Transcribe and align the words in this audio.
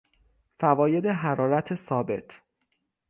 فواید 0.59 1.05
حرارت 1.05 1.75
ثابت 1.75 2.41